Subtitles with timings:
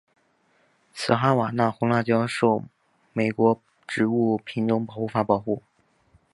[0.95, 2.63] 此哈瓦那红辣椒受
[3.13, 5.61] 美国植物品种保护法保护。